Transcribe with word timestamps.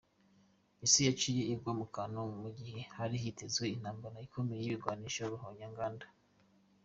Isi 0.85 0.99
yaciye 1.07 1.43
igwa 1.53 1.71
mu 1.79 1.85
kantu 1.95 2.19
mu 2.41 2.49
gihe 2.57 2.79
hari 2.95 3.15
hitezwe 3.23 3.65
intambara 3.75 4.17
ikomeye 4.27 4.59
y'ibirwanisho 4.61 5.21
ruhonyanganda. 5.31 6.07